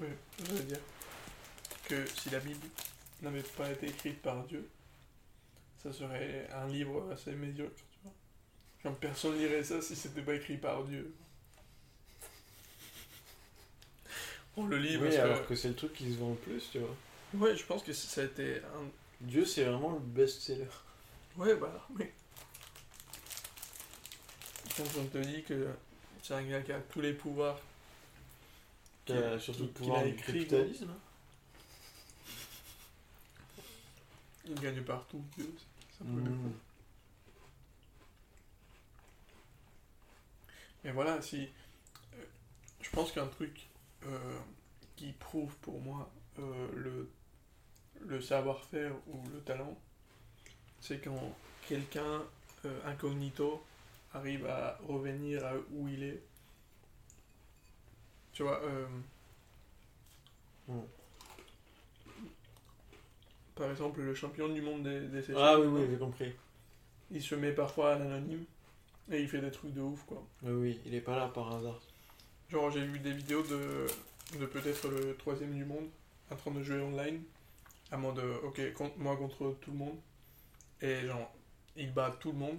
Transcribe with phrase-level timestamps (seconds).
[0.00, 0.08] Oui,
[0.38, 0.80] je veux dire
[1.88, 2.66] que si la Bible
[3.22, 4.68] n'avait pas été écrite par Dieu,
[5.82, 8.12] ça serait un livre assez médiocre, tu vois.
[8.82, 11.14] Comme personne lirait ça si c'était pas écrit par Dieu.
[14.56, 15.48] On le lit Oui, parce alors que...
[15.48, 16.94] que c'est le truc qui se vend le plus, tu vois.
[17.34, 18.88] Ouais, je pense que ça a été un...
[19.20, 20.66] Dieu, c'est vraiment le best-seller.
[21.36, 22.12] Ouais, bah, mais...
[24.76, 25.68] Quand on te dit que
[26.22, 27.60] c'est un gars qui a tous les pouvoirs,
[29.08, 30.90] Qui Qu'il- a surtout le qu'il pouvoir a du écrit, capitalisme.
[34.44, 35.50] il gagne partout, Dieu,
[35.98, 36.30] ça peut le.
[40.84, 41.48] Mais voilà, si.
[42.14, 42.24] euh,
[42.82, 43.66] je pense qu'un truc
[44.04, 44.38] euh,
[44.96, 47.10] qui prouve pour moi euh, le,
[48.06, 49.74] le savoir-faire ou le talent,
[50.80, 51.34] c'est quand
[51.66, 52.22] quelqu'un
[52.66, 53.64] euh, incognito
[54.12, 56.22] arrive à revenir à où il est.
[58.38, 58.86] Tu vois, euh,
[60.68, 60.78] Mm.
[63.56, 66.32] par exemple, le champion du monde des, des Seychelles, Ah oui, oui, j'ai compris.
[67.10, 68.44] il se met parfois à l'anonyme
[69.10, 70.24] et il fait des trucs de ouf, quoi.
[70.44, 71.80] Oui, oui, il est pas là par hasard.
[72.48, 73.86] Genre, j'ai vu des vidéos de,
[74.38, 75.88] de peut-être le troisième du monde
[76.30, 77.20] en train de jouer online.
[77.90, 79.96] À mode, de, ok, contre, moi contre tout le monde.
[80.80, 81.34] Et genre,
[81.74, 82.58] il bat tout le monde.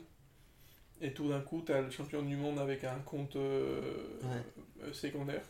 [0.99, 4.43] Et tout d'un coup, t'as le champion du monde avec un compte euh, Ouais.
[4.83, 5.45] euh, secondaire.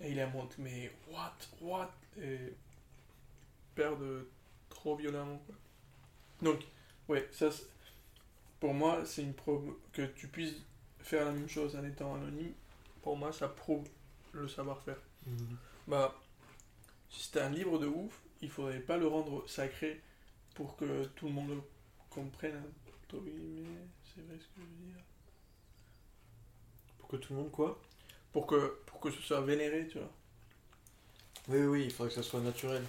[0.00, 1.90] Et il mode, mais what, what?
[2.20, 2.54] Et
[3.74, 4.28] perd de
[4.68, 5.54] trop violemment, quoi.
[6.42, 6.60] Donc,
[7.08, 7.50] ouais, ça,
[8.58, 10.56] pour moi, c'est une preuve que tu puisses
[11.00, 12.52] faire la même chose en étant anonyme.
[13.02, 13.86] Pour moi, ça prouve
[14.32, 15.00] le savoir-faire.
[15.26, 15.56] Mhm.
[15.86, 16.14] Bah,
[17.10, 20.00] si c'était un livre de ouf, il faudrait pas le rendre sacré
[20.54, 21.62] pour que tout le monde le
[22.08, 22.62] comprenne.
[23.12, 25.02] guillemets, c'est vrai ce que je veux dire.
[26.98, 27.80] Pour que tout le monde, quoi?
[28.32, 30.10] Pour que, pour que ce soit vénéré, tu vois.
[31.48, 32.82] Oui, oui, il faudrait que ça soit naturel.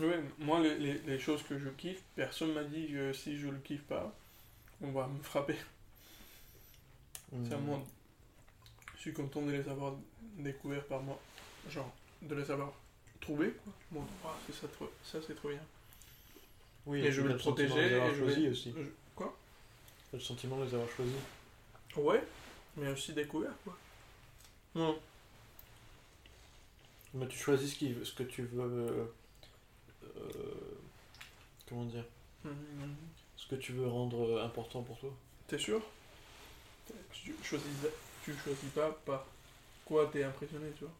[0.00, 3.46] Ouais, moi, les, les, les choses que je kiffe, personne m'a dit que si je
[3.48, 4.12] le kiffe pas,
[4.80, 5.56] on va me frapper.
[7.32, 7.46] Mhm.
[7.48, 7.84] C'est un monde.
[8.96, 9.94] Je suis content de les avoir
[10.38, 11.20] découverts par moi.
[11.70, 11.90] Genre,
[12.22, 12.72] de les avoir
[13.20, 13.72] trouvés, quoi.
[13.92, 14.04] Bon,
[14.46, 14.66] c'est ça,
[15.04, 15.60] ça c'est trop bien.
[16.86, 18.72] Oui, Et je t'as le protéger, les et je vais- aussi.
[18.76, 18.82] Je-
[19.14, 19.34] Quoi?
[20.12, 21.14] Le sentiment de les avoir choisis.
[21.96, 22.22] Ouais,
[22.76, 23.76] mais aussi découvert, quoi.
[24.74, 24.98] Non.
[27.14, 28.62] Mais tu choisis ce, qui, ce que tu veux.
[28.62, 29.04] euh,
[30.16, 30.78] euh,
[31.68, 32.04] comment dire.
[33.36, 35.10] Ce que tu veux rendre euh, important pour toi.
[35.46, 35.80] T'es sûr?
[37.12, 37.66] Tu choisis,
[38.24, 39.24] tu choisis pas par
[39.84, 40.92] quoi t'es impressionné, tu vois.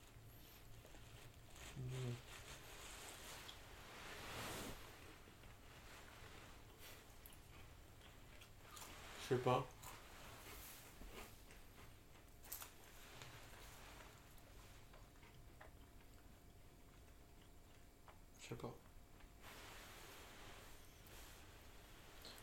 [9.23, 9.67] Je sais pas.
[18.45, 18.75] Je sais pas.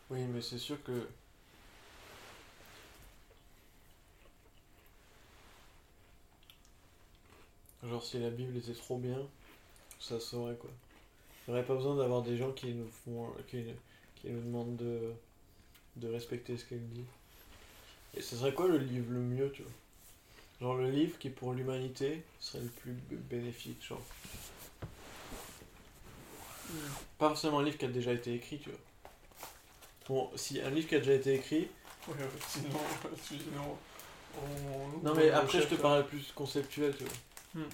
[0.10, 1.08] Oui, mais c'est sûr que.
[7.84, 9.18] Genre, si la Bible était trop bien,
[10.00, 10.70] ça saurait quoi.
[11.48, 13.32] Il aurait pas besoin d'avoir des gens qui nous font.
[13.48, 13.64] qui,
[14.16, 15.14] qui nous demandent de,
[15.98, 17.06] de respecter ce qu'elle dit.
[18.16, 19.72] Et ce serait quoi le livre le mieux, tu vois?
[20.62, 24.02] Genre le livre qui pour l'humanité serait le plus bénéfique, genre.
[27.18, 28.80] Pas forcément un livre qui a déjà été écrit, tu vois.
[30.08, 31.70] Bon, si un livre qui a déjà été écrit.
[32.08, 32.80] Ouais, ouais, sinon,
[33.28, 33.78] sinon,
[34.38, 35.06] on...
[35.06, 37.14] Non mais on après je te parle plus conceptuel, tu vois.
[37.54, 37.70] Hmm.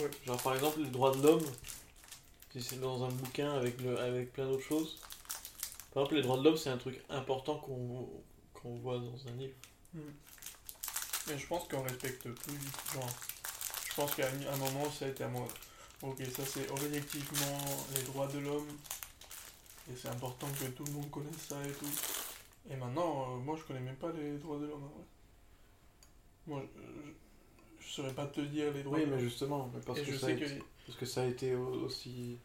[0.00, 0.10] Ouais.
[0.26, 1.44] Genre par exemple les droits de l'homme,
[2.52, 4.98] si c'est dans un bouquin avec, le, avec plein d'autres choses.
[5.92, 9.54] Par exemple les droits de l'homme c'est un truc important qu'on voit dans un livre.
[9.92, 10.00] Hmm.
[11.28, 12.58] Mais je pense qu'on respecte plus.
[12.94, 13.08] Genre,
[13.88, 15.46] je pense qu'à un moment, ça a été à moi.
[16.02, 17.58] Ok, ça c'est objectivement
[17.94, 18.66] les droits de l'homme.
[19.90, 21.86] Et c'est important que tout le monde connaisse ça et tout.
[22.70, 24.88] Et maintenant, euh, moi je connais même pas les droits de l'homme.
[26.46, 29.20] Moi, je, je, saurais pas te dire les droits Oui de mais l'homme.
[29.20, 31.54] justement, mais parce, Et que je ça sais été, que parce que ça a été
[31.54, 32.38] au- aussi...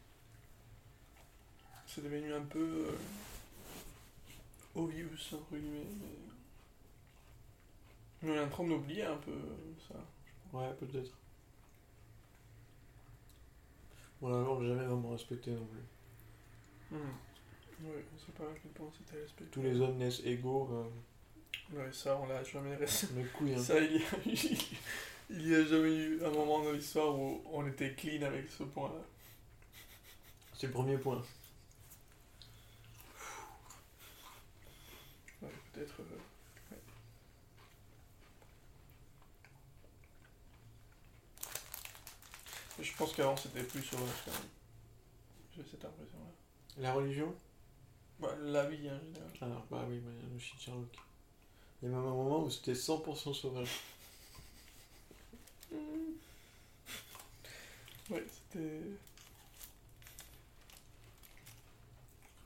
[1.86, 2.96] c'est devenu un peu euh,
[4.74, 5.86] obvious, entre guillemets.
[8.22, 8.28] Mais...
[8.28, 9.32] On est en train d'oublier un peu
[9.88, 9.94] ça.
[10.52, 11.12] Ouais peut-être.
[14.20, 16.96] Bon là on l'a jamais vraiment respecté non plus.
[16.98, 17.86] Hmm.
[17.86, 19.50] Ouais, c'est pas à quel point c'était respecté.
[19.50, 20.84] Tous les hommes naissent égaux, euh,
[21.76, 22.76] Ouais, ça, on l'a jamais
[23.36, 23.54] couilles.
[23.54, 23.58] hein.
[23.58, 24.00] Ça, il y, a,
[25.30, 28.62] il y a jamais eu un moment dans l'histoire où on était clean avec ce
[28.62, 29.02] point-là.
[30.54, 31.22] C'est le premier point.
[35.42, 36.00] Ouais, peut-être.
[36.00, 36.74] euh,
[42.75, 42.75] ouais.
[42.86, 44.48] Je pense qu'avant c'était plus sauvage quand même.
[45.54, 46.30] J'ai cette impression-là.
[46.78, 47.34] La religion?
[48.18, 49.30] Bah, la vie en général.
[49.42, 50.96] Ah, bah oui, bah, le shit Sherlock.
[51.82, 53.68] Il y a même un moment où c'était 100% sauvage.
[58.08, 58.82] Ouais, c'était.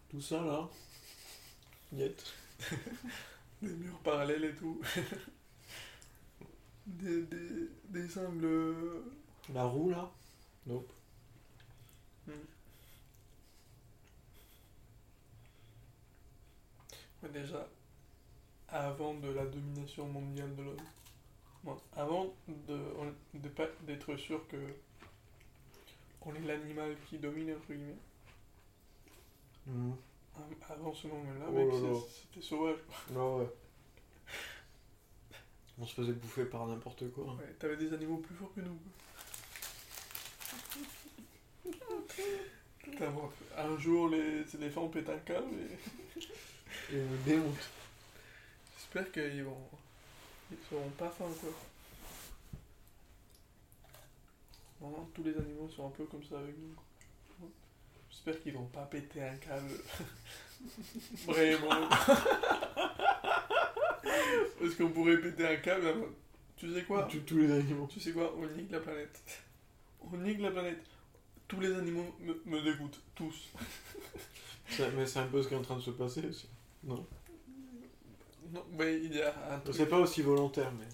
[0.09, 0.67] Tout ça là?
[1.93, 2.33] Niet.
[3.63, 4.81] Des murs parallèles et tout.
[6.87, 8.75] des, des, des angles.
[9.53, 10.11] La roue là?
[10.67, 10.93] Nope.
[17.23, 17.69] Ouais, déjà,
[18.69, 20.77] avant de la domination mondiale de l'homme,
[21.65, 24.57] bon, avant de, on- de pas d'être sûr que
[26.23, 27.97] on est l'animal qui domine, entre guillemets,
[30.37, 31.69] av- avant ce moment-là, Oh mec,
[32.33, 32.79] c'était sauvage.
[33.15, 33.49] Ah ouais.
[35.79, 37.25] On se faisait bouffer par n'importe quoi.
[37.35, 38.75] Ouais, T'avais des animaux plus forts que nous.
[38.75, 38.93] quoi.
[41.65, 42.05] Putain, bon,
[43.57, 45.79] un jour, les éléphants pètent un câble et
[46.95, 47.69] Et nous démontent.
[48.79, 49.57] j'espère qu'ils vont.
[50.51, 51.51] Ils seront pas fins, quoi.
[54.81, 56.75] Vraiment, tous les animaux sont un peu comme ça avec nous.
[58.11, 59.71] J'espère qu'ils vont pas péter un câble.
[61.27, 61.89] Vraiment.
[64.61, 65.87] Parce qu'on pourrait péter un câble.
[65.89, 66.07] avant-
[66.57, 67.09] Tu sais quoi?
[67.27, 67.89] Tous les animaux.
[67.91, 68.35] Tu sais quoi?
[68.37, 69.21] On nique la planète.
[70.13, 70.83] On nique la planète.
[71.51, 73.01] Tous les animaux me, me dégoûtent.
[73.15, 73.49] Tous.
[74.97, 76.49] Mais c'est un peu ce qui est en train de se passer aussi.
[76.85, 77.05] Non?
[78.53, 79.75] Non, mais il y a un truc.
[79.75, 80.87] C'est pas aussi volontaire, mais.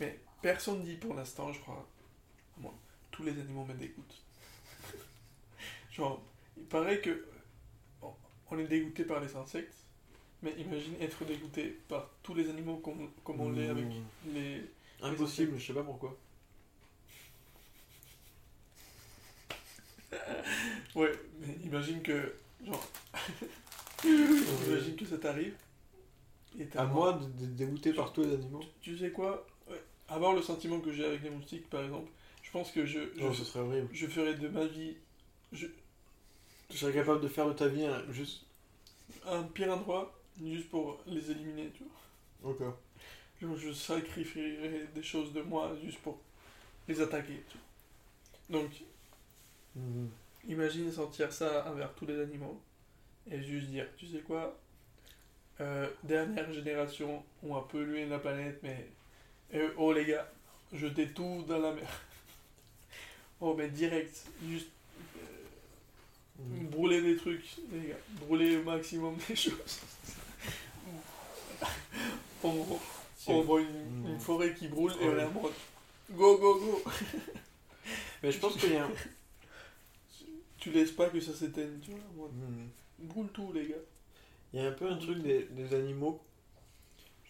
[0.00, 1.86] Mais personne dit pour l'instant, je crois.
[2.58, 2.74] Moi,
[3.10, 4.22] tous les animaux me dégoûtent.
[5.92, 6.22] Genre,
[6.58, 7.26] il paraît que.
[8.02, 8.12] on-
[8.50, 9.74] On est dégoûté par les insectes.
[10.42, 14.32] Mais imagine être dégoûté par tous les animaux comme, comme on l'est avec Mmh.
[14.34, 14.64] les.
[15.02, 16.16] Impossible, je sais pas pourquoi.
[20.94, 22.34] Ouais, mais imagine que.
[22.64, 22.88] Genre.
[24.04, 25.54] imagine que ça t'arrive.
[26.58, 29.46] Et À moi de de dégoûter par tous les animaux Tu sais quoi?
[29.68, 29.80] Ouais.
[30.08, 32.10] Avoir le sentiment que j'ai avec les moustiques, par exemple,
[32.42, 33.88] je pense que je, je, Non, ce serait horrible.
[33.92, 34.96] je ferais de ma vie
[35.52, 35.66] je,
[36.70, 38.42] serais capable de faire de ta vie un, juste.
[39.26, 40.12] un pire endroit
[40.44, 41.84] juste pour les éliminer, tu
[42.42, 42.50] vois.
[42.52, 42.60] Ok.
[43.40, 46.18] Genre, je sacrifierais des choses de moi juste pour
[46.88, 47.58] les attaquer, tu
[48.48, 48.60] vois.
[48.60, 48.70] Donc,
[49.76, 50.10] Mhm.
[50.48, 52.60] imagine sentir ça envers tous les animaux
[53.30, 54.58] et juste dire, tu sais quoi
[55.60, 58.88] euh, Dernière génération, on a pollué la planète, mais
[59.54, 60.30] euh, oh les gars,
[60.72, 61.88] jetez tout dans la mer.
[63.40, 64.68] oh mais direct, juste
[66.38, 66.68] Mhm.
[66.68, 69.80] brûler des trucs, les gars, brûler au maximum des choses.
[72.42, 72.78] on,
[73.26, 75.52] on voit une, une forêt qui brûle et on est en mode
[76.10, 76.82] go go go.
[78.22, 78.90] Mais je pense qu'il y a un.
[80.60, 82.00] Tu laisses pas que ça s'éteigne, tu vois.
[82.16, 82.68] mode, Mhm.
[83.00, 83.74] Brûle tout, les gars.
[84.52, 86.20] Il y a un peu un truc des, des animaux.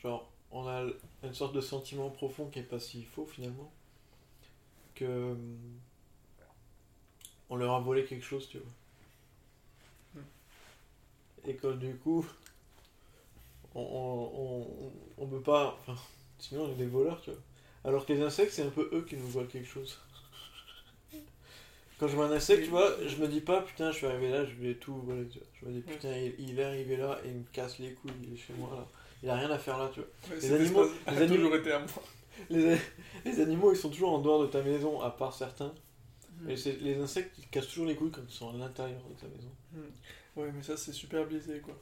[0.02, 0.84] Genre, on a
[1.22, 3.70] une sorte de sentiment profond qui est pas si faux finalement.
[4.94, 5.04] Que.
[5.32, 5.80] hum,
[7.50, 8.72] On leur a volé quelque chose, tu vois.
[11.46, 12.24] Et que du coup.
[13.74, 14.62] On, on,
[15.18, 15.78] on, on peut pas.
[15.80, 15.96] Enfin,
[16.38, 17.40] sinon on est des voleurs, tu vois.
[17.84, 19.98] Alors que les insectes, c'est un peu eux qui nous volent quelque chose.
[22.00, 24.30] Quand je vois un insecte, tu vois, je me dis pas putain, je suis arrivé
[24.30, 25.46] là, je vais tout voler, tu vois.
[25.60, 28.10] Je me dis putain, il, il est arrivé là et il me casse les couilles,
[28.26, 28.86] il est chez moi là.
[29.22, 30.08] Il a rien à faire là, tu vois.
[30.34, 31.88] Ouais, Les animaux- les animaux- toujours été à moi.
[32.48, 32.78] Les,
[33.26, 35.74] les animaux, ils sont toujours en dehors de ta maison, à part certains.
[36.48, 39.14] Et c'est les insectes, ils cassent toujours les couilles quand ils sont à l'intérieur de
[39.20, 39.50] ta maison.
[40.36, 41.74] Ouais, mais ça, c'est super biaisé, quoi.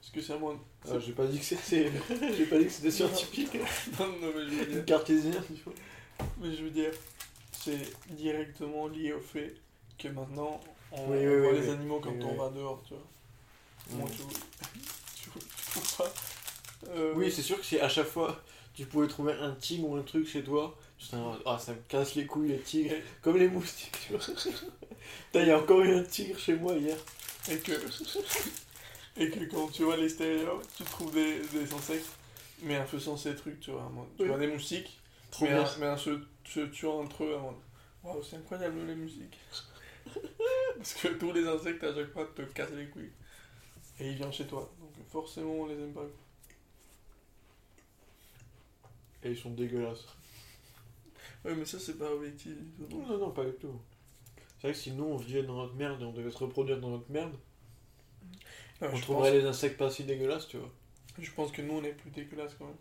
[0.00, 0.56] Parce que c'est à moi.
[0.88, 1.90] Ah, j'ai pas dit que c'était,
[2.36, 3.54] j'ai pas dit que c'était scientifique,
[3.98, 4.84] non, non, mais je veux dire.
[4.84, 5.74] cartésien, tu vois.
[6.40, 6.92] Mais je veux dire,
[7.64, 9.54] c'est directement lié au fait
[9.98, 10.60] que maintenant,
[10.92, 11.70] on, Oui, on oui, voit oui, les oui.
[11.70, 12.38] animaux quand Oui, on oui.
[12.38, 13.02] va dehors, tu vois.
[13.90, 14.22] Moi, tu,
[15.16, 16.12] tu, tu trouves pas
[16.88, 18.42] euh, Oui, c'est sûr que si à chaque fois
[18.74, 20.76] tu pouvais trouver un tigre ou un truc chez toi,
[21.46, 24.20] ah, ça me casse les couilles les tigres, comme les moustiques, tu vois.
[24.26, 26.96] Putain, il y a encore eu un tigre chez moi hier.
[27.50, 27.72] Et que,
[29.16, 32.08] et que quand tu vois l'extérieur, tu trouves des, des insectes,
[32.62, 33.90] mais en faisant ces trucs, tu vois.
[34.18, 34.28] Tu Oui.
[34.28, 35.00] vois des moustiques,
[35.34, 35.62] Trop mais, bien.
[35.62, 37.36] en, mais en se, se tuant entre eux.
[37.38, 37.56] mode,
[38.04, 39.38] Waouh, c'est incroyable les musiques.
[40.76, 43.12] Parce que tous les insectes à chaque fois te cassent les couilles.
[43.98, 44.72] Et ils viennent chez toi.
[44.80, 46.06] Donc forcément on les aime pas.
[49.24, 50.06] Et ils sont dégueulasses.
[51.44, 52.52] Ouais, mais ça c'est pas objectif.
[52.78, 53.80] Non, non, non, pas du tout.
[54.58, 56.80] C'est vrai que si nous on vivait dans notre merde et on devait se reproduire
[56.80, 57.36] dans notre merde,
[58.80, 60.70] Ouais, on je, trouverait pense, les insectes pas si dégueulasses, tu vois.
[61.18, 62.76] je pense que nous on est plus dégueulasse quand même.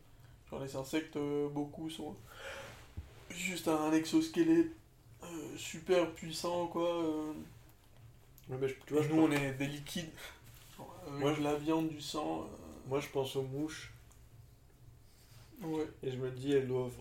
[0.61, 2.15] Les insectes, euh, beaucoup sont
[3.29, 4.71] juste un exosquelette,
[5.23, 7.03] euh, super puissants, quoi.
[7.03, 7.33] euh,
[8.49, 10.09] Ouais, mais je- tu vois, je nous, on est des liquides.
[11.07, 12.49] Avec Moi, de la viande, du sang.
[12.87, 13.91] moi, je pense aux mouches
[15.61, 15.87] ouais.
[16.03, 16.91] et je me dis, elles doivent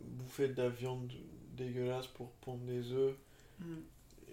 [0.00, 1.10] bouffer de la viande
[1.56, 3.14] dégueulasse pour pondre des œufs
[3.60, 3.74] Mm.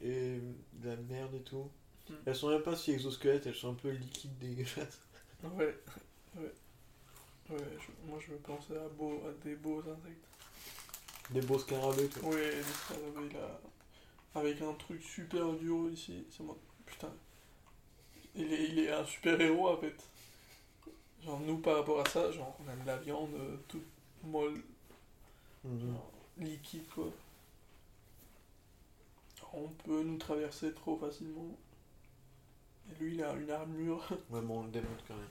[0.03, 0.39] et
[0.73, 1.69] de la merde et tout.
[2.09, 2.13] Mm.
[2.25, 5.01] Elles sont même pas si exosquelettes, elles sont un peu liquides dégueulasses.
[5.43, 5.75] Ouais.
[6.37, 6.51] Ouais.
[7.51, 10.25] Ouais, je- moi, je pensais à, beau, à des beaux insectes.
[11.31, 12.29] Des beaux scarabées, quoi.
[12.29, 13.59] Ouais, des scarabées, là.
[14.35, 16.25] Avec un truc super dur ici.
[16.29, 16.57] C'est moi.
[16.85, 17.11] Putain.
[18.35, 19.95] Il est, il est un super héros, en fait.
[21.23, 23.85] Genre, nous, par rapport à ça, genre, on aime la viande euh, toute
[24.23, 24.61] molle.
[25.63, 25.79] Mhm.
[25.93, 27.11] Genre, liquide quoi.
[29.53, 31.57] On peut nous traverser trop facilement.
[32.89, 34.07] Et lui il a une armure.
[34.29, 35.27] Ouais, bon, on le démonte quand même.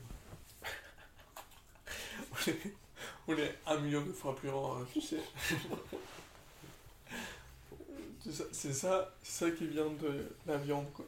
[3.27, 5.17] On est, un million de fois plus grand, hein, tu sais.
[8.51, 11.05] C'est ça, ça, qui vient de la viande quoi.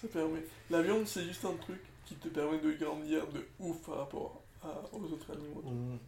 [0.00, 0.44] Ça permet.
[0.70, 4.42] La viande c'est juste un truc qui te permet de grandir de ouf par rapport
[4.62, 5.62] à- aux autres animaux.
[5.64, 5.98] Mhm.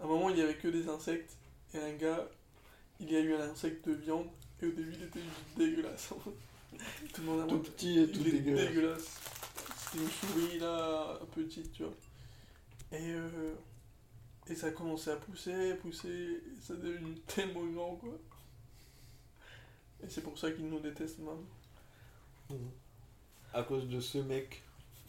[0.00, 1.36] À un moment, il y avait que des insectes,
[1.72, 2.28] et un gars,
[2.98, 4.26] il y a eu un insecte de viande,
[4.60, 6.08] et au début, il était juste dégueulasse.
[7.14, 8.68] tout le monde a Tout petit et tout dégueulasse.
[8.68, 9.20] dégueulasse.
[9.78, 11.92] C'était une souris, là, petite, tu vois.
[12.94, 13.54] Et, euh,
[14.46, 18.14] et ça a commencé à pousser, pousser, et ça est devenu tellement grand, quoi.
[20.02, 22.58] Et c'est pour ça qu'ils nous détestent maintenant.
[23.52, 24.62] À cause de ce mec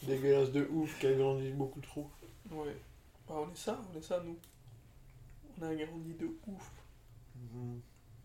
[0.03, 2.09] dégueulasse de ouf qui a grandi beaucoup trop.
[2.49, 2.75] Ouais.
[3.27, 4.37] Bah, on est ça, on est ça, nous.
[5.59, 6.71] On a grandi de ouf.
[7.35, 7.81] Mhm.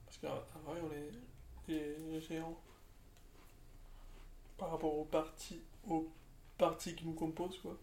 [0.06, 1.10] Parce qu'en vrai, on est
[1.66, 2.58] des géants.
[4.56, 6.08] Par rapport aux parties, aux
[6.58, 7.76] parties qui nous composent, quoi.